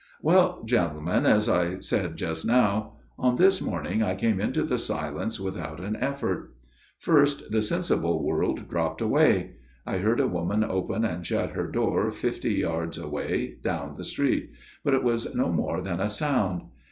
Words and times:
"Well, 0.23 0.63
gentlemen, 0.63 1.27
as 1.27 1.47
I 1.47 1.79
said 1.79 2.15
just 2.17 2.43
now; 2.43 2.93
on 3.19 3.35
this 3.35 3.61
morning 3.61 4.01
I 4.01 4.15
came 4.15 4.41
into 4.41 4.63
the 4.63 4.79
silence 4.79 5.39
without 5.39 5.79
an 5.79 5.95
effort. 5.97 6.55
8 6.97 7.07
<*ooo) 7.07 7.11
106 7.11 7.11
A 7.11 7.11
MIRROR 7.15 7.19
OF 7.21 7.29
SHALOTT 7.29 7.29
First 7.29 7.51
the 7.51 7.61
sensible 7.61 8.23
world 8.25 8.67
dropped 8.67 9.01
away. 9.01 9.57
I 9.85 9.99
heard 9.99 10.19
a 10.19 10.27
woman 10.27 10.63
open 10.63 11.05
and 11.05 11.23
shut 11.23 11.51
her 11.51 11.67
door 11.67 12.09
fifty 12.09 12.55
yards 12.55 12.97
away 12.97 13.57
down 13.61 13.93
the 13.95 14.03
street; 14.03 14.49
but 14.83 14.95
it 14.95 15.03
was 15.03 15.35
no 15.35 15.51
more 15.51 15.81
than 15.81 15.99
a 16.01 16.09
sound. 16.09 16.63